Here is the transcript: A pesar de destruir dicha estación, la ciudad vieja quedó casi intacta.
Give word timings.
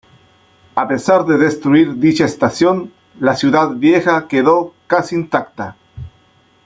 A 0.73 0.87
pesar 0.87 1.25
de 1.25 1.37
destruir 1.37 1.97
dicha 1.99 2.25
estación, 2.25 2.91
la 3.19 3.35
ciudad 3.35 3.69
vieja 3.69 4.27
quedó 4.27 4.73
casi 4.87 5.13
intacta. 5.15 5.75